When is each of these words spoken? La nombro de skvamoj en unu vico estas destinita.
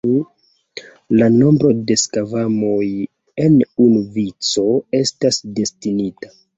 La 1.19 1.27
nombro 1.33 1.71
de 1.91 1.99
skvamoj 2.05 2.89
en 3.47 3.63
unu 3.87 4.05
vico 4.19 4.67
estas 5.07 5.45
destinita. 5.63 6.39